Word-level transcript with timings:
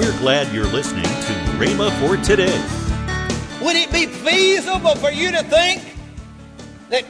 We're 0.00 0.16
glad 0.16 0.50
you're 0.54 0.64
listening 0.64 1.04
to 1.04 1.32
Rhema 1.58 1.90
for 2.00 2.16
today. 2.24 2.58
Would 3.62 3.76
it 3.76 3.92
be 3.92 4.06
feasible 4.06 4.94
for 4.94 5.10
you 5.10 5.30
to 5.30 5.42
think 5.42 5.94
that 6.88 7.04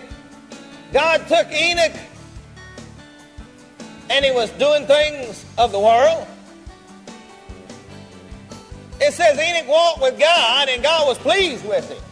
God 0.93 1.19
took 1.29 1.47
Enoch 1.53 1.93
and 4.11 4.25
he 4.25 4.33
was 4.33 4.51
doing 4.59 4.87
things 4.87 5.45
of 5.57 5.71
the 5.71 5.79
world? 5.79 6.27
It 9.01 9.15
says 9.15 9.39
Enoch 9.39 9.69
walked 9.69 10.03
with 10.03 10.19
God 10.19 10.69
and 10.69 10.83
God 10.83 11.07
was 11.07 11.17
pleased 11.19 11.65
with 11.65 11.89
him. 11.89 12.03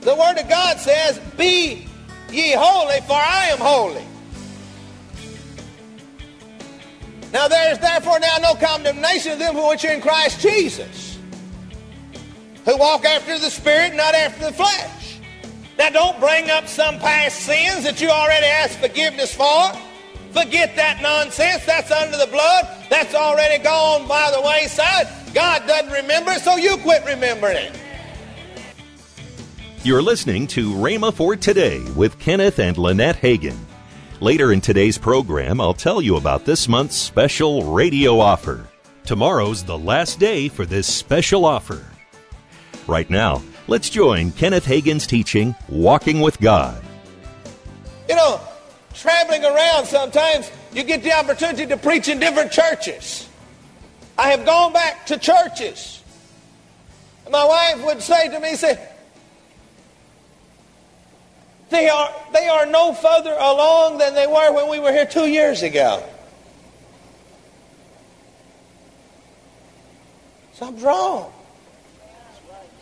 The 0.00 0.14
Word 0.14 0.38
of 0.38 0.48
God 0.48 0.78
says, 0.78 1.18
Be 1.36 1.86
ye 2.30 2.54
holy, 2.54 3.02
for 3.02 3.12
I 3.12 3.48
am 3.50 3.58
holy. 3.58 4.06
Now 7.32 7.48
there 7.48 7.72
is 7.72 7.78
therefore 7.78 8.18
now 8.20 8.36
no 8.40 8.54
condemnation 8.54 9.32
of 9.32 9.38
them 9.38 9.56
which 9.68 9.84
are 9.84 9.92
in 9.92 10.00
Christ 10.00 10.40
Jesus, 10.40 11.18
who 12.64 12.76
walk 12.78 13.04
after 13.04 13.38
the 13.38 13.50
Spirit, 13.50 13.94
not 13.94 14.14
after 14.14 14.46
the 14.46 14.52
flesh. 14.52 15.18
Now 15.78 15.90
don't 15.90 16.18
bring 16.18 16.50
up 16.50 16.66
some 16.66 16.98
past 16.98 17.40
sins 17.40 17.84
that 17.84 18.00
you 18.00 18.08
already 18.08 18.46
asked 18.46 18.78
forgiveness 18.78 19.34
for. 19.34 19.72
Forget 20.32 20.74
that 20.76 21.00
nonsense. 21.00 21.64
That's 21.64 21.90
under 21.90 22.16
the 22.16 22.26
blood. 22.26 22.66
That's 22.90 23.14
already 23.14 23.62
gone 23.62 24.08
by 24.08 24.30
the 24.30 24.40
wayside. 24.40 25.06
God 25.34 25.66
doesn't 25.66 25.92
remember 25.92 26.34
so 26.34 26.56
you 26.56 26.76
quit 26.78 27.04
remembering 27.06 27.56
it. 27.56 27.80
You're 29.84 30.02
listening 30.02 30.46
to 30.48 30.72
Rhema 30.72 31.14
for 31.14 31.36
Today 31.36 31.80
with 31.96 32.18
Kenneth 32.18 32.58
and 32.58 32.76
Lynette 32.76 33.16
Hagin. 33.16 33.56
Later 34.20 34.52
in 34.52 34.60
today's 34.60 34.98
program, 34.98 35.60
I'll 35.60 35.72
tell 35.72 36.02
you 36.02 36.16
about 36.16 36.44
this 36.44 36.66
month's 36.66 36.96
special 36.96 37.62
radio 37.62 38.18
offer. 38.18 38.66
Tomorrow's 39.04 39.62
the 39.62 39.78
last 39.78 40.18
day 40.18 40.48
for 40.48 40.66
this 40.66 40.92
special 40.92 41.44
offer. 41.44 41.86
Right 42.88 43.08
now, 43.08 43.40
let's 43.68 43.88
join 43.88 44.32
Kenneth 44.32 44.64
Hagin's 44.64 45.06
teaching, 45.06 45.54
Walking 45.68 46.18
with 46.20 46.40
God. 46.40 46.82
You 48.08 48.16
know, 48.16 48.40
traveling 48.92 49.44
around 49.44 49.86
sometimes, 49.86 50.50
you 50.72 50.82
get 50.82 51.04
the 51.04 51.12
opportunity 51.12 51.66
to 51.66 51.76
preach 51.76 52.08
in 52.08 52.18
different 52.18 52.50
churches. 52.50 53.28
I 54.18 54.30
have 54.30 54.44
gone 54.44 54.72
back 54.72 55.06
to 55.06 55.16
churches. 55.16 56.02
My 57.30 57.44
wife 57.44 57.84
would 57.84 58.02
say 58.02 58.28
to 58.30 58.40
me, 58.40 58.56
say, 58.56 58.84
they 61.70 61.88
are, 61.88 62.10
they 62.32 62.48
are 62.48 62.66
no 62.66 62.94
further 62.94 63.32
along 63.32 63.98
than 63.98 64.14
they 64.14 64.26
were 64.26 64.52
when 64.52 64.70
we 64.70 64.78
were 64.78 64.92
here 64.92 65.06
two 65.06 65.26
years 65.28 65.62
ago. 65.62 66.02
Something's 70.54 70.82
wrong. 70.82 71.32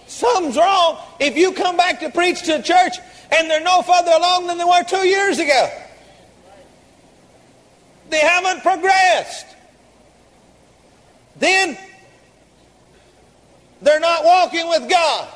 Something's 0.07 0.57
wrong 0.57 0.99
if 1.19 1.37
you 1.37 1.53
come 1.53 1.77
back 1.77 2.01
to 2.01 2.11
preach 2.11 2.43
to 2.45 2.59
the 2.59 2.63
church 2.63 2.95
and 3.33 3.51
they're 3.51 3.61
no 3.61 3.83
further 3.83 4.13
along 4.13 4.47
than 4.47 4.57
they 4.57 4.65
were 4.65 4.83
two 4.85 5.07
years 5.07 5.39
ago. 5.39 5.69
They 8.09 8.21
haven't 8.21 8.63
progressed. 8.63 9.47
Then 11.37 11.77
they're 13.83 14.01
not 14.01 14.25
walking 14.25 14.69
with 14.69 14.89
God. 14.89 15.29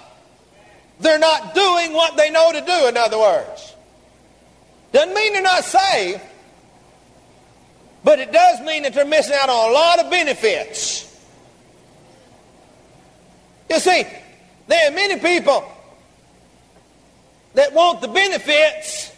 They're 1.00 1.18
not 1.18 1.54
doing 1.54 1.94
what 1.94 2.16
they 2.16 2.30
know 2.30 2.52
to 2.52 2.60
do, 2.60 2.88
in 2.88 2.96
other 2.96 3.18
words. 3.18 3.74
Doesn't 4.92 5.14
mean 5.14 5.32
they're 5.32 5.42
not 5.42 5.64
saved, 5.64 6.20
but 8.04 8.18
it 8.18 8.32
does 8.32 8.60
mean 8.60 8.82
that 8.82 8.92
they're 8.92 9.04
missing 9.06 9.36
out 9.38 9.48
on 9.48 9.70
a 9.70 9.72
lot 9.72 9.98
of 9.98 10.10
benefits. 10.10 11.06
You 13.70 13.78
see, 13.78 14.04
there 14.66 14.90
are 14.90 14.94
many 14.94 15.18
people 15.18 15.64
that 17.54 17.72
want 17.72 18.00
the 18.00 18.08
benefits 18.08 19.12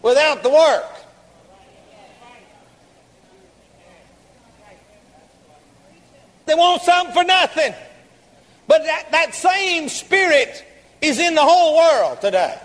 without 0.00 0.42
the 0.42 0.50
work. 0.50 0.86
They 6.46 6.54
want 6.54 6.82
something 6.82 7.14
for 7.14 7.24
nothing. 7.24 7.74
But 8.68 8.84
that, 8.84 9.10
that 9.10 9.34
same 9.34 9.88
spirit 9.88 10.64
is 11.00 11.18
in 11.18 11.34
the 11.34 11.42
whole 11.42 11.76
world 11.76 12.20
today. 12.20 12.58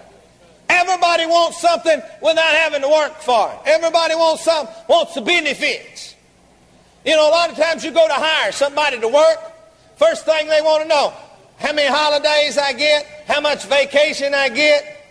Everybody 0.70 1.26
wants 1.26 1.60
something 1.62 2.02
without 2.22 2.54
having 2.56 2.82
to 2.82 2.90
work 2.90 3.20
for 3.22 3.52
it. 3.52 3.60
Everybody 3.66 4.16
wants 4.16 4.44
some 4.44 4.68
wants 4.88 5.16
the 5.16 5.22
benefits. 5.22 6.16
You 7.06 7.16
know, 7.16 7.30
a 7.30 7.32
lot 7.32 7.50
of 7.50 7.58
times 7.58 7.86
you 7.86 7.92
go 7.92 8.08
to 8.08 8.14
hire 8.14 8.52
somebody 8.52 9.00
to 9.00 9.08
work. 9.08 9.40
First 9.96 10.26
thing 10.26 10.48
they 10.48 10.62
want 10.62 10.84
to 10.84 10.90
know, 10.90 11.14
how 11.58 11.74
many 11.74 11.88
holidays 11.88 12.58
I 12.58 12.74
get, 12.74 13.06
how 13.28 13.42
much 13.42 13.66
vacation 13.66 14.34
I 14.34 14.50
get, 14.50 15.06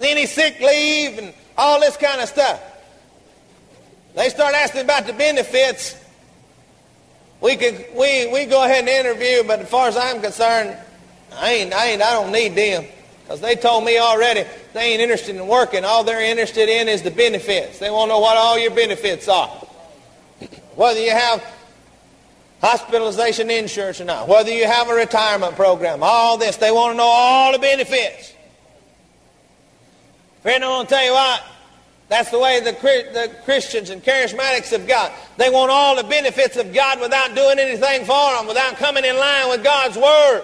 any 0.00 0.26
sick 0.26 0.60
leave, 0.60 1.18
and 1.18 1.32
all 1.56 1.78
this 1.80 1.96
kind 1.96 2.20
of 2.20 2.28
stuff. 2.28 2.60
They 4.16 4.28
start 4.28 4.54
asking 4.54 4.82
about 4.82 5.06
the 5.06 5.12
benefits. 5.12 5.94
We 7.40 7.56
could 7.56 7.86
we 7.94 8.30
we 8.32 8.44
go 8.46 8.64
ahead 8.64 8.80
and 8.80 8.88
interview, 8.88 9.42
but 9.44 9.60
as 9.60 9.68
far 9.68 9.88
as 9.88 9.96
I'm 9.96 10.20
concerned, 10.20 10.76
I 11.34 11.52
ain't 11.52 11.72
I 11.72 11.86
ain't 11.86 12.02
I 12.02 12.12
don't 12.12 12.32
need 12.32 12.54
them 12.54 12.84
because 13.22 13.40
they 13.40 13.54
told 13.54 13.84
me 13.84 13.98
already 13.98 14.44
they 14.74 14.92
ain't 14.92 15.00
interested 15.00 15.36
in 15.36 15.46
working. 15.46 15.84
All 15.84 16.04
they're 16.04 16.20
interested 16.20 16.68
in 16.68 16.88
is 16.88 17.02
the 17.02 17.10
benefits. 17.10 17.78
They 17.78 17.90
want 17.90 18.08
to 18.08 18.14
know 18.14 18.20
what 18.20 18.36
all 18.36 18.58
your 18.58 18.72
benefits 18.72 19.26
are, 19.28 19.48
whether 20.74 21.00
you 21.00 21.12
have 21.12 21.42
hospitalization 22.60 23.50
insurance 23.50 24.00
or 24.00 24.04
not, 24.04 24.28
whether 24.28 24.50
you 24.50 24.66
have 24.66 24.90
a 24.90 24.94
retirement 24.94 25.56
program, 25.56 26.02
all 26.02 26.36
this. 26.36 26.56
They 26.56 26.70
want 26.70 26.92
to 26.92 26.96
know 26.98 27.04
all 27.04 27.52
the 27.52 27.58
benefits. 27.58 28.34
Friend, 30.42 30.62
I 30.62 30.68
want 30.68 30.88
to 30.88 30.94
tell 30.94 31.04
you 31.04 31.12
what. 31.12 31.42
That's 32.10 32.28
the 32.32 32.40
way 32.40 32.58
the, 32.58 32.72
the 32.72 33.30
Christians 33.44 33.88
and 33.88 34.02
charismatics 34.02 34.70
have 34.70 34.88
got. 34.88 35.12
They 35.36 35.48
want 35.48 35.70
all 35.70 35.94
the 35.94 36.02
benefits 36.02 36.56
of 36.56 36.74
God 36.74 37.00
without 37.00 37.36
doing 37.36 37.60
anything 37.60 38.04
for 38.04 38.34
them, 38.34 38.48
without 38.48 38.74
coming 38.76 39.04
in 39.04 39.16
line 39.16 39.48
with 39.48 39.62
God's 39.62 39.96
Word. 39.96 40.42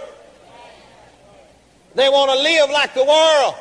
They 1.96 2.08
want 2.08 2.30
to 2.30 2.38
live 2.38 2.70
like 2.70 2.94
the 2.94 3.04
world. 3.04 3.54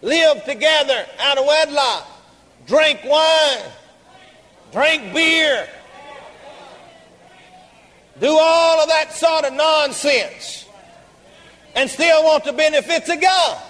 Live 0.00 0.42
together 0.46 1.04
out 1.18 1.36
of 1.36 1.44
wedlock. 1.44 2.06
Drink 2.66 3.00
wine. 3.04 3.70
Drink 4.72 5.12
beer. 5.12 5.68
Do 8.18 8.28
all 8.30 8.80
of 8.80 8.88
that 8.88 9.12
sort 9.12 9.44
of 9.44 9.52
nonsense. 9.52 10.64
And 11.74 11.90
still 11.90 12.24
want 12.24 12.44
the 12.44 12.54
benefits 12.54 13.10
of 13.10 13.20
God. 13.20 13.62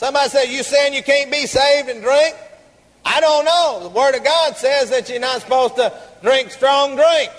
Somebody 0.00 0.30
said, 0.30 0.44
You 0.46 0.62
saying 0.62 0.94
you 0.94 1.02
can't 1.02 1.30
be 1.30 1.44
saved 1.44 1.90
and 1.90 2.00
drink? 2.00 2.34
I 3.04 3.20
don't 3.20 3.44
know. 3.44 3.80
The 3.82 3.90
Word 3.90 4.14
of 4.14 4.24
God 4.24 4.56
says 4.56 4.88
that 4.88 5.10
you're 5.10 5.20
not 5.20 5.42
supposed 5.42 5.76
to 5.76 5.92
drink 6.22 6.50
strong 6.52 6.96
drink. 6.96 7.30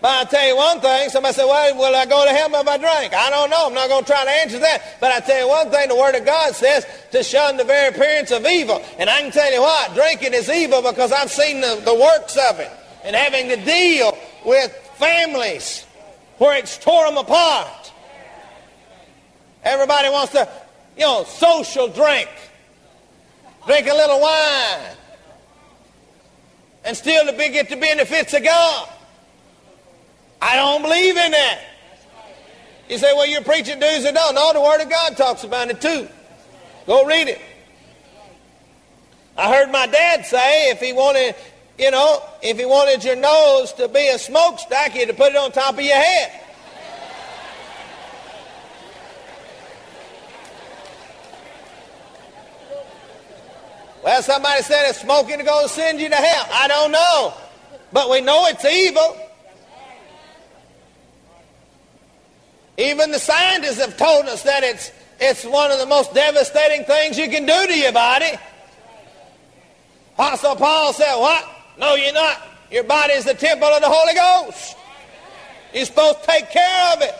But 0.00 0.08
I'll 0.08 0.26
tell 0.26 0.46
you 0.46 0.54
one 0.54 0.80
thing. 0.80 1.10
Somebody 1.10 1.34
said, 1.34 1.46
Well, 1.46 1.76
will 1.76 1.96
I 1.96 2.06
go 2.06 2.24
to 2.24 2.30
heaven 2.30 2.60
if 2.60 2.68
I 2.68 2.76
drink? 2.76 3.12
I 3.12 3.28
don't 3.30 3.50
know. 3.50 3.66
I'm 3.66 3.74
not 3.74 3.88
going 3.88 4.04
to 4.04 4.06
try 4.08 4.24
to 4.24 4.30
answer 4.30 4.60
that. 4.60 4.98
But 5.00 5.10
I 5.10 5.18
tell 5.18 5.40
you 5.40 5.48
one 5.48 5.68
thing 5.68 5.88
the 5.88 5.96
Word 5.96 6.14
of 6.14 6.24
God 6.24 6.54
says 6.54 6.86
to 7.10 7.24
shun 7.24 7.56
the 7.56 7.64
very 7.64 7.88
appearance 7.88 8.30
of 8.30 8.46
evil. 8.46 8.80
And 8.96 9.10
I 9.10 9.20
can 9.22 9.32
tell 9.32 9.52
you 9.52 9.60
what, 9.60 9.94
drinking 9.94 10.34
is 10.34 10.48
evil 10.48 10.80
because 10.80 11.10
I've 11.10 11.32
seen 11.32 11.60
the, 11.60 11.82
the 11.84 11.92
works 11.92 12.38
of 12.52 12.60
it. 12.60 12.70
And 13.02 13.16
having 13.16 13.48
to 13.48 13.56
deal 13.56 14.16
with 14.46 14.70
families 14.94 15.84
where 16.36 16.56
it's 16.56 16.78
tore 16.78 17.06
them 17.06 17.18
apart. 17.18 17.92
Everybody 19.64 20.08
wants 20.08 20.30
to 20.34 20.48
you 20.98 21.04
know, 21.04 21.24
social 21.24 21.88
drink. 21.88 22.28
Drink 23.66 23.86
a 23.86 23.94
little 23.94 24.20
wine. 24.20 24.96
And 26.84 26.96
still 26.96 27.26
to 27.26 27.32
be, 27.32 27.50
get 27.50 27.68
the 27.68 27.76
benefits 27.76 28.34
of 28.34 28.42
God. 28.42 28.88
I 30.40 30.56
don't 30.56 30.82
believe 30.82 31.16
in 31.16 31.32
that. 31.32 31.60
You 32.88 32.98
say, 32.98 33.12
well, 33.14 33.26
you're 33.26 33.42
preaching 33.42 33.78
do's 33.78 34.04
and 34.04 34.16
don'ts. 34.16 34.34
No, 34.34 34.52
the 34.52 34.60
Word 34.60 34.80
of 34.80 34.88
God 34.88 35.16
talks 35.16 35.44
about 35.44 35.68
it 35.68 35.80
too. 35.80 36.08
Go 36.86 37.04
read 37.04 37.28
it. 37.28 37.40
I 39.36 39.54
heard 39.54 39.70
my 39.70 39.86
dad 39.86 40.24
say 40.24 40.70
if 40.70 40.80
he 40.80 40.92
wanted, 40.92 41.36
you 41.78 41.90
know, 41.90 42.22
if 42.42 42.58
he 42.58 42.64
wanted 42.64 43.04
your 43.04 43.16
nose 43.16 43.72
to 43.74 43.88
be 43.88 44.08
a 44.08 44.18
smokestack, 44.18 44.92
he'd 44.92 45.06
to 45.06 45.14
put 45.14 45.32
it 45.32 45.36
on 45.36 45.52
top 45.52 45.74
of 45.74 45.80
your 45.80 45.96
head. 45.96 46.47
Well, 54.02 54.22
somebody 54.22 54.62
said 54.62 54.88
it's 54.88 55.00
smoking 55.00 55.44
going 55.44 55.66
to 55.66 55.72
send 55.72 56.00
you 56.00 56.08
to 56.08 56.14
hell. 56.14 56.46
I 56.52 56.68
don't 56.68 56.92
know. 56.92 57.34
But 57.92 58.10
we 58.10 58.20
know 58.20 58.46
it's 58.46 58.64
evil. 58.64 59.16
Even 62.76 63.10
the 63.10 63.18
scientists 63.18 63.80
have 63.80 63.96
told 63.96 64.26
us 64.26 64.44
that 64.44 64.62
it's, 64.62 64.92
it's 65.20 65.44
one 65.44 65.72
of 65.72 65.78
the 65.78 65.86
most 65.86 66.14
devastating 66.14 66.84
things 66.84 67.18
you 67.18 67.28
can 67.28 67.44
do 67.44 67.66
to 67.66 67.76
your 67.76 67.92
body. 67.92 68.30
Apostle 70.14 70.56
Paul 70.56 70.92
said, 70.92 71.16
What? 71.16 71.44
No, 71.78 71.94
you're 71.94 72.12
not. 72.12 72.42
Your 72.70 72.84
body 72.84 73.14
is 73.14 73.24
the 73.24 73.34
temple 73.34 73.68
of 73.68 73.80
the 73.80 73.88
Holy 73.88 74.14
Ghost. 74.14 74.76
You're 75.74 75.86
supposed 75.86 76.20
to 76.20 76.26
take 76.26 76.50
care 76.50 76.92
of 76.92 77.02
it. 77.02 77.14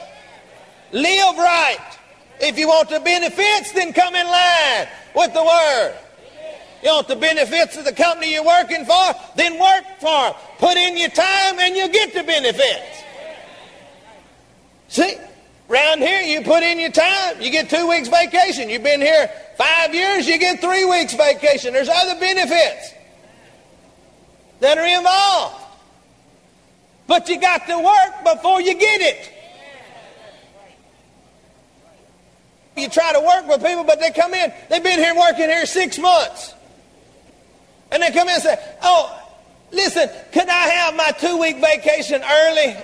Live 0.92 1.36
right. 1.38 1.98
If 2.40 2.58
you 2.58 2.68
want 2.68 2.88
the 2.88 3.00
benefits, 3.00 3.72
then 3.72 3.92
come 3.92 4.14
in 4.14 4.26
line 4.26 4.88
with 5.14 5.32
the 5.32 5.42
Word. 5.42 5.94
You 6.82 6.90
want 6.90 7.08
the 7.08 7.16
benefits 7.16 7.76
of 7.76 7.84
the 7.84 7.92
company 7.92 8.32
you're 8.32 8.44
working 8.44 8.84
for? 8.84 9.14
Then 9.36 9.58
work 9.58 9.84
for 10.00 10.28
it. 10.28 10.36
Put 10.58 10.76
in 10.76 10.96
your 10.96 11.10
time 11.10 11.58
and 11.58 11.76
you'll 11.76 11.88
get 11.88 12.14
the 12.14 12.22
benefits. 12.22 13.02
See? 14.88 15.16
Round 15.68 16.00
here, 16.00 16.22
you 16.22 16.40
put 16.40 16.62
in 16.62 16.80
your 16.80 16.90
time, 16.90 17.42
you 17.42 17.50
get 17.50 17.68
two 17.68 17.86
weeks 17.88 18.08
vacation. 18.08 18.70
You've 18.70 18.82
been 18.82 19.02
here 19.02 19.30
five 19.58 19.94
years, 19.94 20.26
you 20.26 20.38
get 20.38 20.62
three 20.62 20.86
weeks 20.86 21.12
vacation. 21.12 21.74
There's 21.74 21.90
other 21.90 22.18
benefits 22.18 22.94
that 24.60 24.78
are 24.78 24.86
involved. 24.86 25.62
But 27.06 27.28
you 27.28 27.38
got 27.38 27.66
to 27.66 27.78
work 27.78 28.36
before 28.36 28.62
you 28.62 28.78
get 28.78 29.00
it. 29.02 29.32
You 32.74 32.88
try 32.88 33.12
to 33.12 33.20
work 33.20 33.46
with 33.48 33.62
people, 33.62 33.84
but 33.84 34.00
they 34.00 34.10
come 34.10 34.32
in, 34.32 34.52
they've 34.70 34.82
been 34.82 34.98
here 34.98 35.14
working 35.14 35.50
here 35.50 35.66
six 35.66 35.98
months. 35.98 36.54
And 37.90 38.02
they 38.02 38.10
come 38.10 38.28
in 38.28 38.34
and 38.34 38.42
say, 38.42 38.56
Oh, 38.82 39.20
listen, 39.70 40.08
could 40.32 40.48
I 40.48 40.68
have 40.68 40.94
my 40.94 41.10
two 41.12 41.38
week 41.38 41.56
vacation 41.56 42.22
early? 42.22 42.76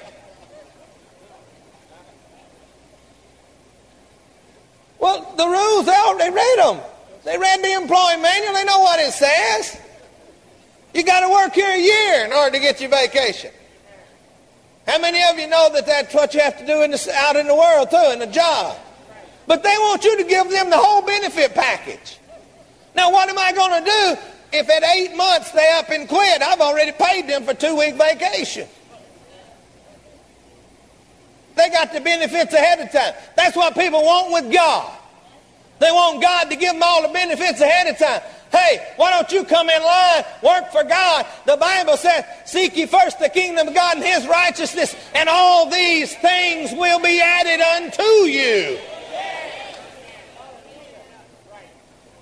Well, 4.99 5.35
the 5.37 5.47
rules 5.47 5.87
out, 5.87 6.19
they 6.19 6.31
read 6.31 6.59
them. 6.59 6.81
They 7.25 7.37
read 7.37 7.63
the 7.63 7.73
employee 7.73 8.17
manual, 8.21 8.55
they 8.55 8.65
know 8.65 8.81
what 8.81 9.01
it 9.01 9.13
says. 9.13 9.81
You 10.95 11.03
got 11.03 11.21
to 11.21 11.29
work 11.29 11.55
here 11.55 11.69
a 11.69 11.79
year 11.79 12.25
in 12.25 12.33
order 12.33 12.53
to 12.53 12.61
get 12.61 12.81
your 12.81 12.91
vacation. 12.91 13.51
How 14.87 14.99
many 14.99 15.23
of 15.25 15.39
you 15.39 15.49
know 15.49 15.71
that 15.73 15.87
that's 15.87 16.15
what 16.15 16.35
you 16.35 16.41
have 16.41 16.59
to 16.59 16.67
do 16.67 16.83
in 16.83 16.91
the, 16.91 17.13
out 17.17 17.37
in 17.37 17.47
the 17.47 17.55
world 17.55 17.91
too, 17.91 18.11
in 18.13 18.19
the 18.19 18.27
job? 18.27 18.79
But 19.47 19.63
they 19.63 19.75
want 19.79 20.05
you 20.05 20.17
to 20.19 20.25
give 20.25 20.51
them 20.51 20.71
the 20.71 20.79
whole 20.79 21.03
benefit 21.03 21.55
package. 21.55 22.19
Now, 22.95 23.11
what 23.11 23.29
am 23.29 23.39
I 23.39 23.53
going 23.53 23.85
to 23.85 23.91
do 23.91 24.17
if 24.55 24.71
at 24.71 24.83
eight 24.97 25.17
months 25.17 25.51
they 25.51 25.71
up 25.73 25.91
and 25.91 26.09
quit? 26.09 26.43
I've 26.43 26.61
already 26.61 26.93
paid 26.93 27.29
them 27.29 27.45
for 27.45 27.55
two 27.55 27.77
week 27.77 27.95
vacation. 27.95 28.69
They 31.57 31.71
got 31.71 31.93
the 31.93 32.01
benefits 32.01 32.53
ahead 32.53 32.81
of 32.81 32.91
time. 32.91 33.15
That's 33.37 33.57
what 33.57 33.75
people 33.75 34.03
want 34.03 34.33
with 34.33 34.53
God. 34.53 34.99
They 35.79 35.91
want 35.91 36.23
God 36.23 36.51
to 36.51 36.57
give 36.57 36.73
them 36.73 36.83
all 36.83 37.03
the 37.03 37.13
benefits 37.13 37.61
ahead 37.61 37.89
of 37.89 37.99
time. 37.99 38.23
Hey, 38.51 38.87
why 38.97 39.11
don't 39.11 39.31
you 39.33 39.45
come 39.45 39.69
in 39.69 39.83
line, 39.83 40.25
work 40.43 40.71
for 40.71 40.85
God? 40.85 41.27
The 41.45 41.57
Bible 41.57 41.97
says, 41.97 42.25
Seek 42.47 42.77
ye 42.77 42.87
first 42.87 43.19
the 43.19 43.29
kingdom 43.29 43.67
of 43.67 43.75
God 43.75 43.97
and 43.97 44.05
his 44.05 44.27
righteousness, 44.29 44.95
and 45.15 45.29
all 45.29 45.69
these 45.69 46.15
things 46.17 46.73
will 46.73 47.01
be 47.01 47.21
added 47.21 47.61
unto 47.61 48.03
you. 48.03 48.79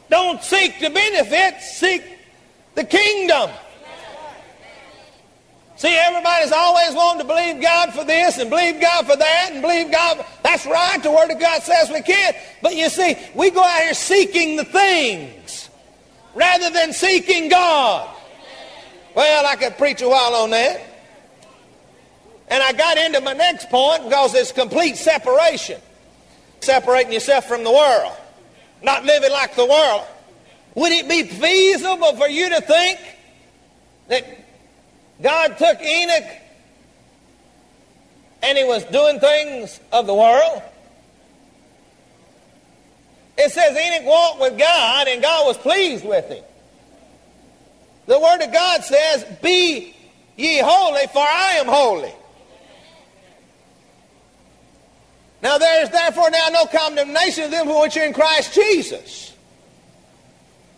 Don't 0.08 0.43
seek 0.43 0.78
the 0.81 0.90
benefits, 0.90 1.78
seek 1.78 2.12
the 2.75 2.85
kingdom. 2.85 3.51
See, 5.77 5.97
everybody's 5.97 6.53
always 6.53 6.95
wanting 6.95 7.23
to 7.23 7.27
believe 7.27 7.61
God 7.61 7.93
for 7.93 8.05
this 8.05 8.39
and 8.39 8.49
believe 8.49 8.81
God 8.81 9.05
for 9.05 9.17
that 9.17 9.49
and 9.51 9.61
believe 9.61 9.91
God. 9.91 10.25
That's 10.45 10.65
right. 10.65 11.03
The 11.03 11.11
Word 11.11 11.31
of 11.33 11.41
God 11.41 11.61
says 11.63 11.91
we 11.91 12.03
can't. 12.03 12.37
But 12.63 12.77
you 12.77 12.89
see, 12.89 13.17
we 13.35 13.51
go 13.51 13.65
out 13.65 13.83
here 13.83 13.95
seeking 13.95 14.57
the 14.57 14.65
things 14.65 15.69
rather 16.35 16.71
than 16.71 16.93
seeking 16.93 17.49
God. 17.49 18.09
Well, 19.17 19.45
I 19.45 19.57
could 19.57 19.77
preach 19.77 20.03
a 20.03 20.09
while 20.09 20.35
on 20.37 20.51
that. 20.51 20.81
And 22.47 22.63
I 22.63 22.73
got 22.73 22.99
into 22.99 23.21
my 23.21 23.33
next 23.33 23.69
point 23.69 24.05
because 24.05 24.35
it's 24.35 24.53
complete 24.53 24.97
separation. 24.97 25.81
Separating 26.61 27.13
yourself 27.13 27.47
from 27.47 27.65
the 27.65 27.73
world. 27.73 28.13
Not 28.83 29.05
living 29.05 29.33
like 29.33 29.57
the 29.57 29.67
world. 29.67 30.07
Would 30.75 30.93
it 30.93 31.09
be 31.09 31.25
feasible 31.25 32.17
for 32.17 32.29
you 32.29 32.49
to 32.51 32.61
think 32.61 32.99
that 34.09 34.25
God 35.23 35.59
took 35.59 35.81
Enoch 35.81 36.25
and 38.43 38.59
he 38.59 38.65
was 38.65 38.85
doing 38.85 39.21
things 39.21 39.81
of 39.93 40.07
the 40.07 40.15
world. 40.15 40.63
It 43.39 43.51
says 43.51 43.77
Enoch 43.77 44.07
walked 44.07 44.41
with 44.41 44.59
God 44.59 45.09
and 45.09 45.23
God 45.23 45.47
was 45.47 45.57
pleased 45.57 46.05
with 46.05 46.29
him. 46.29 46.45
The 48.07 48.19
Word 48.19 48.43
of 48.43 48.53
God 48.53 48.83
says, 48.83 49.25
Be 49.41 49.95
ye 50.37 50.59
holy, 50.59 51.07
for 51.07 51.23
I 51.23 51.57
am 51.61 51.67
holy. 51.67 52.13
Now 55.41 55.59
there 55.59 55.83
is 55.83 55.91
therefore 55.91 56.31
now 56.31 56.49
no 56.53 56.67
condemnation 56.67 57.45
of 57.45 57.51
them 57.51 57.67
who 57.67 57.75
are 57.75 57.89
in 57.99 58.13
Christ 58.13 58.55
Jesus, 58.55 59.31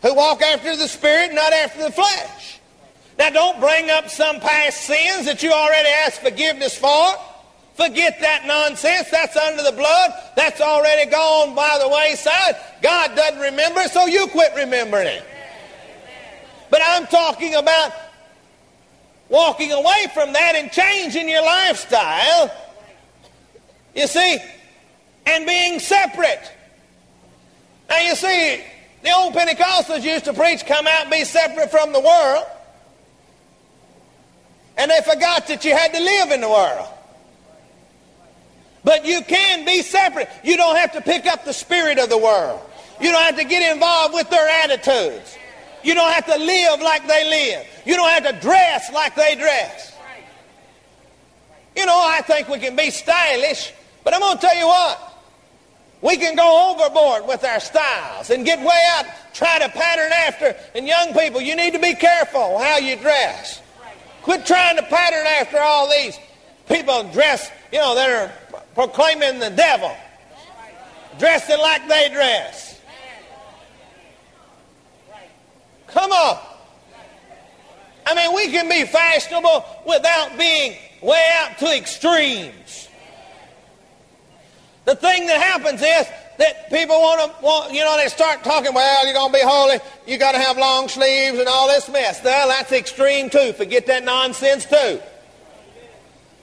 who 0.04 0.14
walk 0.14 0.42
after 0.42 0.76
the 0.76 0.86
Spirit, 0.86 1.32
not 1.32 1.54
after 1.54 1.82
the 1.82 1.90
flesh. 1.90 2.60
Now, 3.18 3.30
don't 3.30 3.58
bring 3.58 3.88
up 3.88 4.10
some 4.10 4.38
past 4.38 4.82
sins 4.82 5.24
that 5.24 5.42
you 5.42 5.50
already 5.50 5.88
asked 6.04 6.20
forgiveness 6.20 6.76
for. 6.76 7.14
Forget 7.74 8.20
that 8.20 8.46
nonsense. 8.46 9.08
That's 9.10 9.34
under 9.34 9.62
the 9.62 9.72
blood. 9.72 10.10
That's 10.36 10.60
already 10.60 11.10
gone 11.10 11.54
by 11.54 11.78
the 11.80 11.88
wayside. 11.88 12.56
God 12.82 13.16
doesn't 13.16 13.40
remember 13.40 13.82
so 13.84 14.04
you 14.04 14.26
quit 14.26 14.52
remembering 14.54 15.06
it. 15.06 15.24
But 16.68 16.82
I'm 16.84 17.06
talking 17.06 17.54
about 17.54 17.92
walking 19.30 19.72
away 19.72 20.06
from 20.12 20.34
that 20.34 20.54
and 20.54 20.70
changing 20.70 21.30
your 21.30 21.42
lifestyle. 21.42 22.54
You 23.96 24.06
see, 24.06 24.38
and 25.24 25.46
being 25.46 25.78
separate. 25.78 26.52
Now, 27.88 28.00
you 28.00 28.14
see, 28.14 28.64
the 29.04 29.14
old 29.14 29.34
Pentecostals 29.34 30.02
used 30.02 30.24
to 30.24 30.32
preach, 30.32 30.64
come 30.64 30.86
out 30.86 31.02
and 31.02 31.10
be 31.10 31.24
separate 31.24 31.70
from 31.70 31.92
the 31.92 32.00
world. 32.00 32.46
And 34.78 34.90
they 34.90 35.00
forgot 35.02 35.46
that 35.48 35.64
you 35.64 35.76
had 35.76 35.92
to 35.92 36.00
live 36.00 36.30
in 36.30 36.40
the 36.40 36.48
world. 36.48 36.88
But 38.82 39.04
you 39.04 39.20
can 39.22 39.66
be 39.66 39.82
separate. 39.82 40.28
You 40.42 40.56
don't 40.56 40.76
have 40.76 40.92
to 40.92 41.02
pick 41.02 41.26
up 41.26 41.44
the 41.44 41.52
spirit 41.52 41.98
of 41.98 42.08
the 42.08 42.18
world. 42.18 42.60
You 42.98 43.10
don't 43.10 43.22
have 43.22 43.36
to 43.36 43.44
get 43.44 43.74
involved 43.74 44.14
with 44.14 44.30
their 44.30 44.48
attitudes. 44.64 45.36
You 45.82 45.94
don't 45.94 46.12
have 46.12 46.26
to 46.26 46.38
live 46.38 46.80
like 46.80 47.06
they 47.06 47.28
live. 47.28 47.66
You 47.84 47.96
don't 47.96 48.08
have 48.08 48.24
to 48.24 48.40
dress 48.40 48.90
like 48.90 49.14
they 49.14 49.34
dress. 49.34 49.94
You 51.76 51.84
know, 51.84 52.00
I 52.02 52.22
think 52.22 52.48
we 52.48 52.58
can 52.58 52.74
be 52.74 52.90
stylish, 52.90 53.72
but 54.02 54.14
I'm 54.14 54.20
going 54.20 54.38
to 54.38 54.40
tell 54.40 54.56
you 54.56 54.66
what. 54.66 55.13
We 56.00 56.16
can 56.16 56.36
go 56.36 56.74
overboard 56.74 57.26
with 57.26 57.44
our 57.44 57.60
styles 57.60 58.30
and 58.30 58.44
get 58.44 58.58
way 58.58 58.82
out, 58.92 59.06
try 59.32 59.58
to 59.58 59.68
pattern 59.68 60.12
after. 60.12 60.54
And 60.74 60.86
young 60.86 61.14
people, 61.14 61.40
you 61.40 61.56
need 61.56 61.72
to 61.72 61.78
be 61.78 61.94
careful 61.94 62.58
how 62.58 62.78
you 62.78 62.96
dress. 62.96 63.62
Quit 64.22 64.44
trying 64.46 64.76
to 64.76 64.82
pattern 64.82 65.26
after 65.26 65.58
all 65.58 65.90
these 65.90 66.18
people 66.68 67.04
dressed, 67.04 67.52
you 67.72 67.78
know, 67.78 67.94
that 67.94 68.10
are 68.10 68.60
proclaiming 68.74 69.38
the 69.38 69.50
devil, 69.50 69.94
dressing 71.18 71.58
like 71.58 71.86
they 71.88 72.10
dress. 72.10 72.80
Come 75.88 76.10
on. 76.10 76.38
I 78.06 78.14
mean, 78.14 78.34
we 78.34 78.48
can 78.48 78.68
be 78.68 78.84
fashionable 78.84 79.64
without 79.86 80.36
being 80.36 80.76
way 81.00 81.24
out 81.38 81.58
to 81.58 81.76
extremes. 81.76 82.88
The 84.84 84.94
thing 84.94 85.26
that 85.26 85.40
happens 85.40 85.80
is 85.80 86.06
that 86.38 86.68
people 86.68 87.00
want 87.00 87.20
to, 87.20 87.42
want, 87.44 87.72
you 87.72 87.80
know, 87.80 87.96
they 87.96 88.08
start 88.08 88.44
talking, 88.44 88.74
well, 88.74 89.04
you're 89.04 89.14
going 89.14 89.32
to 89.32 89.38
be 89.38 89.44
holy, 89.44 89.78
you 90.06 90.18
got 90.18 90.32
to 90.32 90.38
have 90.38 90.58
long 90.58 90.88
sleeves 90.88 91.38
and 91.38 91.48
all 91.48 91.68
this 91.68 91.88
mess. 91.88 92.22
Well, 92.22 92.48
that's 92.48 92.72
extreme 92.72 93.30
too. 93.30 93.52
Forget 93.54 93.86
that 93.86 94.04
nonsense 94.04 94.66
too. 94.66 95.00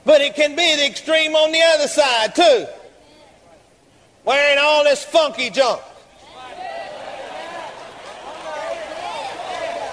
But 0.06 0.22
it 0.22 0.36
can 0.36 0.56
be 0.56 0.76
the 0.76 0.86
extreme 0.88 1.36
on 1.36 1.52
the 1.52 1.62
other 1.62 1.88
side 1.88 2.36
too. 2.36 2.66
Wearing 4.26 4.58
all 4.60 4.84
this 4.84 5.04
funky 5.04 5.50
junk. 5.50 5.82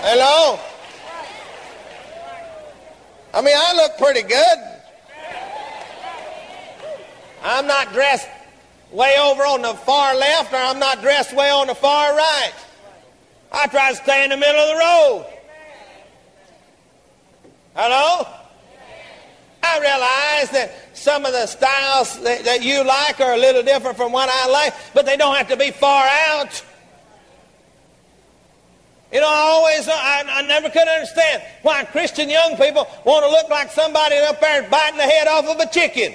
Hello? 0.01 0.59
I 3.35 3.43
mean, 3.43 3.57
I 3.57 3.75
look 3.75 3.99
pretty 3.99 4.23
good. 4.23 4.59
I'm 7.43 7.67
not 7.67 7.93
dressed 7.93 8.29
way 8.91 9.17
over 9.21 9.43
on 9.43 9.63
the 9.63 9.75
far 9.75 10.15
left 10.15 10.53
or 10.53 10.57
I'm 10.57 10.79
not 10.79 11.01
dressed 11.01 11.35
way 11.35 11.51
on 11.51 11.67
the 11.67 11.75
far 11.75 12.15
right. 12.15 12.53
I 13.53 13.67
try 13.67 13.91
to 13.91 13.97
stay 13.97 14.25
in 14.25 14.31
the 14.31 14.37
middle 14.37 14.61
of 14.61 14.69
the 14.69 14.81
road. 14.81 15.27
Hello? 17.75 18.27
I 19.63 19.81
realize 19.81 20.51
that 20.51 20.97
some 20.97 21.25
of 21.25 21.33
the 21.33 21.47
styles 21.47 22.21
that, 22.23 22.45
that, 22.45 22.63
you 22.63 22.85
like 22.85 23.21
are 23.21 23.35
a 23.35 23.37
little 23.37 23.63
different 23.63 23.97
from 23.97 24.13
what 24.13 24.29
I 24.29 24.49
like, 24.49 24.75
but 24.95 25.05
they 25.05 25.17
don't 25.17 25.37
have 25.37 25.49
to 25.49 25.57
be 25.57 25.71
far 25.71 26.09
out. 26.29 26.63
You 29.13 29.21
know, 29.21 29.29
I 29.29 29.37
always, 29.37 29.89
uh, 29.89 29.93
I, 29.93 30.25
I 30.29 30.43
never 30.43 30.69
could 30.69 30.87
understand 30.87 31.43
why 31.63 31.85
Christian 31.85 32.29
young 32.29 32.57
people 32.57 32.87
want 33.05 33.25
to 33.25 33.31
look 33.31 33.49
like 33.49 33.71
somebody 33.71 34.17
up 34.17 34.41
there 34.41 34.69
biting 34.69 34.99
the 34.99 35.05
head 35.05 35.27
off 35.29 35.47
of 35.47 35.59
a 35.59 35.67
chicken. 35.71 36.15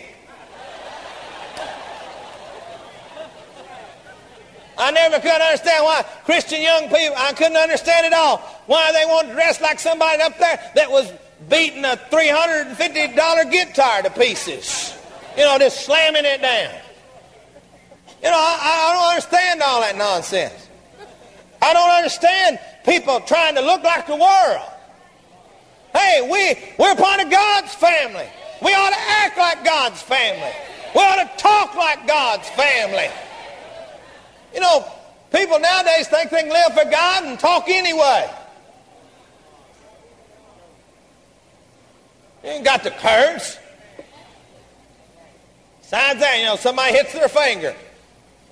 I 4.78 4.92
never 4.92 5.20
could 5.20 5.42
understand 5.42 5.86
why 5.86 6.04
Christian 6.26 6.62
young 6.62 6.84
people, 6.84 7.16
I 7.18 7.34
couldn't 7.34 7.58
understand 7.58 8.08
it 8.08 8.14
all, 8.14 8.38
why 8.66 8.92
they 8.92 9.06
want 9.06 9.28
to 9.28 9.34
dress 9.34 9.62
like 9.62 9.80
somebody 9.80 10.22
up 10.22 10.38
there 10.40 10.60
that 10.76 10.90
was 10.90 11.12
beating 11.50 11.86
a 11.86 12.00
$350 12.12 13.52
guitar 13.52 14.02
to 14.02 14.10
pieces. 14.10 14.98
You 15.38 15.44
know, 15.44 15.58
just 15.60 15.86
slamming 15.86 16.26
it 16.26 16.42
down. 16.42 16.74
You 18.24 18.30
know, 18.30 18.38
I, 18.38 18.60
I 18.62 18.94
don't 18.94 19.10
understand 19.10 19.62
all 19.62 19.82
that 19.82 19.98
nonsense. 19.98 20.70
I 21.62 21.74
don't 21.74 21.92
understand 21.92 22.60
people 22.86 23.20
trying 23.22 23.56
to 23.56 23.62
look 23.62 23.84
like 23.84 24.08
the 24.08 24.16
world. 24.16 24.70
Hey, 25.94 26.22
we, 26.22 26.84
we're 26.84 26.96
part 26.96 27.22
of 27.22 27.30
God's 27.30 27.74
family. 27.76 28.28
We 28.64 28.74
ought 28.74 28.90
to 28.90 29.00
act 29.00 29.38
like 29.38 29.64
God's 29.64 30.02
family. 30.02 30.52
We 30.96 31.02
ought 31.02 31.24
to 31.24 31.42
talk 31.42 31.76
like 31.76 32.08
God's 32.08 32.50
family. 32.50 33.10
You 34.54 34.60
know, 34.60 34.86
people 35.32 35.60
nowadays 35.60 36.08
think 36.08 36.30
they 36.30 36.42
can 36.42 36.50
live 36.50 36.74
for 36.74 36.90
God 36.90 37.26
and 37.26 37.40
talk 37.40 37.66
anyway. 37.68 38.30
You 42.44 42.50
ain't 42.50 42.66
got 42.66 42.84
the 42.84 42.92
curse. 42.92 43.58
Besides 45.82 46.20
that, 46.20 46.40
you 46.40 46.46
know, 46.46 46.56
somebody 46.56 46.94
hits 46.94 47.14
their 47.14 47.30
finger. 47.30 47.76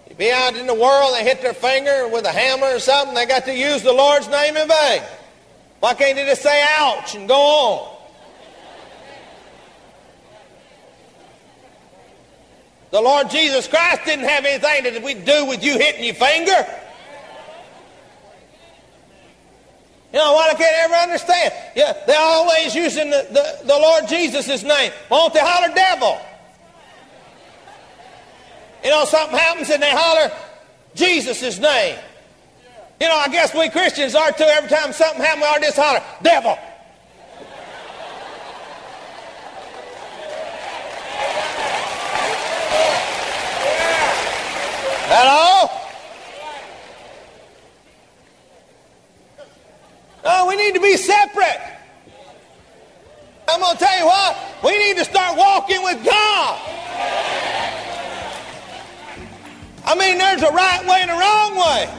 You 0.10 0.15
be 0.15 0.31
out 0.31 0.55
in 0.55 0.67
the 0.67 0.74
world, 0.74 1.13
they 1.15 1.24
hit 1.24 1.41
their 1.41 1.53
finger 1.53 2.08
with 2.08 2.25
a 2.25 2.31
hammer 2.31 2.67
or 2.67 2.79
something, 2.79 3.15
they 3.15 3.25
got 3.25 3.46
to 3.46 3.55
use 3.55 3.81
the 3.81 3.93
Lord's 3.93 4.27
name 4.27 4.58
in 4.58 4.67
vain. 4.67 5.01
Why 5.79 5.93
can't 5.93 6.15
they 6.15 6.25
just 6.25 6.41
say 6.41 6.65
ouch 6.77 7.15
and 7.15 7.27
go 7.27 7.36
on? 7.36 8.00
The 12.91 13.01
Lord 13.01 13.29
Jesus 13.29 13.67
Christ 13.67 14.05
didn't 14.05 14.25
have 14.25 14.45
anything 14.45 14.93
that 14.93 15.01
we 15.01 15.13
do 15.13 15.45
with 15.45 15.63
you 15.63 15.77
hitting 15.77 16.03
your 16.03 16.13
finger. 16.13 16.67
You 20.12 20.19
know 20.19 20.33
what 20.33 20.53
I 20.53 20.57
can't 20.57 20.91
ever 20.91 20.95
understand? 20.95 21.53
Yeah, 21.74 21.93
they're 22.05 22.19
always 22.19 22.75
using 22.75 23.10
the, 23.10 23.27
the, 23.31 23.65
the 23.65 23.79
Lord 23.79 24.10
Jesus' 24.10 24.62
name. 24.62 24.91
Won't 25.10 25.33
they 25.33 25.39
holler 25.39 25.74
devil? 25.74 26.19
You 28.83 28.89
know, 28.89 29.05
something 29.05 29.38
happens 29.38 29.69
and 29.69 29.81
they 29.81 29.91
holler 29.91 30.31
Jesus' 30.93 31.60
name. 31.60 31.98
You 33.00 33.07
know, 33.07 33.15
I 33.15 33.29
guess 33.29 33.53
we 33.53 33.69
Christians 33.69 34.15
are 34.15 34.31
too. 34.31 34.43
Every 34.43 34.69
time 34.69 34.91
something 34.91 35.24
happens, 35.24 35.45
we 35.45 35.60
to 35.60 35.65
just 35.65 35.77
holler, 35.77 36.03
devil. 36.21 36.57
Hello? 45.13 45.69
No, 50.23 50.47
we 50.47 50.55
need 50.55 50.73
to 50.75 50.79
be 50.79 50.95
separate. 50.95 51.59
I'm 53.49 53.59
going 53.59 53.75
to 53.75 53.83
tell 53.83 53.99
you 53.99 54.05
what, 54.05 54.37
we 54.63 54.77
need 54.79 54.95
to 54.95 55.03
start 55.03 55.37
walking 55.37 55.83
with 55.83 56.05
God. 56.05 56.61
I 59.83 59.95
mean, 59.99 60.17
there's 60.17 60.43
a 60.43 60.51
right 60.51 60.87
way 60.87 60.99
and 61.01 61.11
a 61.11 61.15
wrong 61.15 61.57
way. 61.57 61.93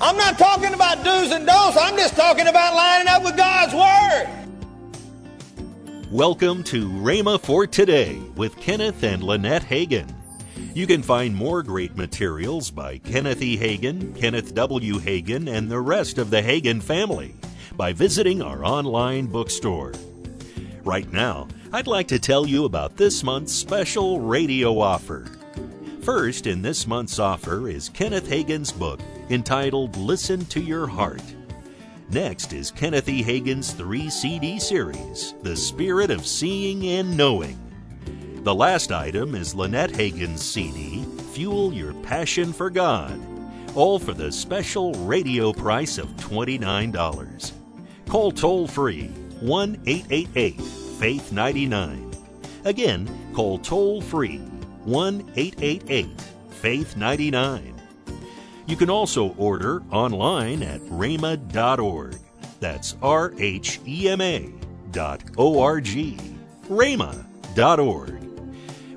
I'm 0.00 0.16
not 0.16 0.38
talking 0.38 0.72
about 0.72 1.04
do's 1.04 1.32
and 1.32 1.46
don'ts. 1.46 1.76
I'm 1.76 1.98
just 1.98 2.16
talking 2.16 2.46
about 2.46 2.74
lining 2.74 3.08
up 3.08 3.24
with 3.24 3.36
God's 3.36 3.74
Word. 3.74 4.26
Welcome 6.10 6.62
to 6.64 6.88
Rhema 6.88 7.38
for 7.38 7.66
Today 7.66 8.18
with 8.36 8.56
Kenneth 8.56 9.02
and 9.02 9.22
Lynette 9.22 9.64
Hagin. 9.64 10.11
You 10.74 10.86
can 10.86 11.02
find 11.02 11.36
more 11.36 11.62
great 11.62 11.98
materials 11.98 12.70
by 12.70 12.96
Kenneth 12.96 13.42
E. 13.42 13.58
Hagin, 13.58 14.18
Kenneth 14.18 14.54
W. 14.54 14.94
Hagin, 14.94 15.46
and 15.46 15.70
the 15.70 15.80
rest 15.80 16.16
of 16.16 16.30
the 16.30 16.40
Hagin 16.40 16.82
family 16.82 17.34
by 17.76 17.92
visiting 17.92 18.40
our 18.40 18.64
online 18.64 19.26
bookstore. 19.26 19.92
Right 20.82 21.12
now, 21.12 21.48
I'd 21.74 21.86
like 21.86 22.08
to 22.08 22.18
tell 22.18 22.46
you 22.46 22.64
about 22.64 22.96
this 22.96 23.22
month's 23.22 23.52
special 23.52 24.20
radio 24.20 24.80
offer. 24.80 25.26
First 26.00 26.46
in 26.46 26.62
this 26.62 26.86
month's 26.86 27.18
offer 27.18 27.68
is 27.68 27.90
Kenneth 27.90 28.28
Hagin's 28.28 28.72
book 28.72 29.00
entitled 29.28 29.94
Listen 29.98 30.42
to 30.46 30.60
Your 30.60 30.86
Heart. 30.86 31.22
Next 32.08 32.54
is 32.54 32.70
Kenneth 32.70 33.10
E. 33.10 33.22
Hagin's 33.22 33.72
three 33.72 34.08
CD 34.08 34.58
series, 34.58 35.34
The 35.42 35.56
Spirit 35.56 36.10
of 36.10 36.26
Seeing 36.26 36.86
and 36.86 37.14
Knowing. 37.14 37.61
The 38.42 38.52
last 38.52 38.90
item 38.90 39.36
is 39.36 39.54
Lynette 39.54 39.94
Hagin's 39.94 40.42
CD, 40.42 41.04
Fuel 41.32 41.72
Your 41.72 41.94
Passion 42.02 42.52
for 42.52 42.70
God, 42.70 43.20
all 43.76 44.00
for 44.00 44.14
the 44.14 44.32
special 44.32 44.92
radio 44.94 45.52
price 45.52 45.96
of 45.96 46.08
$29. 46.16 47.52
Call 48.08 48.32
toll 48.32 48.66
free 48.66 49.06
1 49.38 49.82
888 49.86 50.60
Faith 50.60 51.30
99. 51.30 52.10
Again, 52.64 53.32
call 53.32 53.58
toll 53.58 54.00
free 54.00 54.38
1 54.38 55.20
888 55.36 56.20
Faith 56.50 56.96
99. 56.96 57.80
You 58.66 58.76
can 58.76 58.90
also 58.90 59.34
order 59.38 59.84
online 59.92 60.64
at 60.64 60.80
rhema.org. 60.80 62.16
That's 62.58 62.96
R 63.02 63.34
H 63.38 63.78
E 63.86 64.08
M 64.08 64.20
A 64.20 64.52
dot 64.90 65.22
O 65.38 65.60
R 65.60 65.80
G. 65.80 66.18
rhema.org. 66.68 68.21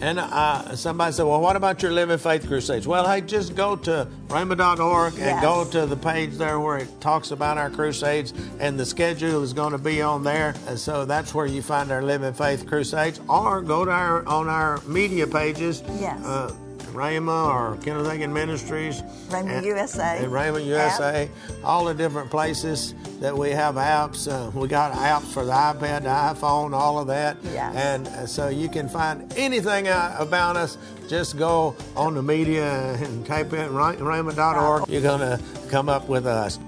And 0.00 0.18
uh, 0.18 0.76
somebody 0.76 1.12
said, 1.12 1.24
well, 1.24 1.40
what 1.40 1.56
about 1.56 1.82
your 1.82 1.92
Living 1.92 2.18
Faith 2.18 2.46
Crusades? 2.46 2.86
Well, 2.86 3.08
hey, 3.08 3.20
just 3.20 3.54
go 3.54 3.76
to 3.76 4.06
rhema.org 4.28 5.18
and 5.18 5.40
go 5.40 5.64
to 5.70 5.86
the 5.86 5.96
page 5.96 6.36
there 6.36 6.60
where 6.60 6.78
it 6.78 7.00
talks 7.00 7.30
about 7.30 7.58
our 7.58 7.70
crusades, 7.70 8.32
and 8.60 8.78
the 8.78 8.86
schedule 8.86 9.42
is 9.42 9.52
going 9.52 9.72
to 9.72 9.78
be 9.78 10.02
on 10.02 10.22
there. 10.22 10.54
And 10.66 10.78
so 10.78 11.04
that's 11.04 11.34
where 11.34 11.46
you 11.46 11.62
find 11.62 11.90
our 11.90 12.02
Living 12.02 12.32
Faith 12.32 12.66
Crusades, 12.66 13.20
or 13.28 13.60
go 13.62 13.84
to 13.84 13.90
our 13.90 14.26
on 14.26 14.48
our 14.48 14.80
media 14.82 15.26
pages. 15.26 15.82
Yes. 15.98 16.24
Uh, 16.24 16.54
Rhema 16.98 17.46
or 17.54 17.76
Kenneth 17.82 18.06
Hagin 18.06 18.32
Ministries. 18.32 19.02
Rhema 19.28 19.58
and- 19.58 19.66
USA 19.66 20.18
And 20.18 20.32
Rhema 20.32 20.64
USA. 20.66 21.30
All 21.62 21.84
the 21.84 21.94
different 21.94 22.30
places 22.30 22.94
that 23.20 23.36
we 23.36 23.50
have 23.50 23.76
apps. 23.76 24.26
Uh, 24.30 24.50
we 24.50 24.66
got 24.66 24.92
apps 24.92 25.32
for 25.32 25.44
the 25.44 25.52
iPad, 25.52 26.02
the 26.02 26.08
iPhone, 26.08 26.72
all 26.74 26.98
of 26.98 27.06
that. 27.06 27.36
Yes. 27.44 27.74
And 27.76 28.08
uh, 28.08 28.26
so 28.26 28.48
you 28.48 28.68
can 28.68 28.88
find 28.88 29.32
anything 29.36 29.86
out 29.88 30.20
about 30.20 30.56
us. 30.56 30.76
Just 31.08 31.38
go 31.38 31.76
on 31.96 32.14
the 32.14 32.22
media 32.22 32.94
and 32.94 33.24
type 33.24 33.52
in 33.52 33.70
rhema.org. 33.70 34.88
You're 34.88 35.00
going 35.00 35.20
to 35.20 35.40
come 35.70 35.88
up 35.88 36.08
with 36.08 36.26
us. 36.26 36.58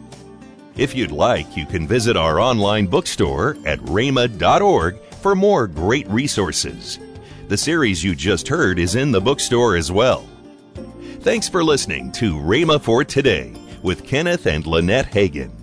If 0.76 0.94
you'd 0.94 1.10
like, 1.12 1.56
you 1.56 1.66
can 1.66 1.86
visit 1.86 2.16
our 2.16 2.38
online 2.40 2.86
bookstore 2.86 3.56
at 3.66 3.80
rhema.org 3.80 4.98
for 5.20 5.34
more 5.34 5.66
great 5.66 6.08
resources. 6.08 6.98
The 7.50 7.58
series 7.58 8.04
you 8.04 8.14
just 8.14 8.46
heard 8.46 8.78
is 8.78 8.94
in 8.94 9.10
the 9.10 9.20
bookstore 9.20 9.74
as 9.74 9.90
well. 9.90 10.24
Thanks 11.22 11.48
for 11.48 11.64
listening 11.64 12.12
to 12.12 12.36
Rhema 12.36 12.80
for 12.80 13.02
Today 13.02 13.52
with 13.82 14.04
Kenneth 14.04 14.46
and 14.46 14.64
Lynette 14.64 15.10
Hagin. 15.10 15.59